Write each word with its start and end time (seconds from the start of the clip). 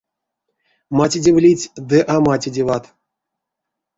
Матедевлить— 0.99 1.67
ды 1.91 1.99
а 2.13 2.15
матедеват. 2.27 2.85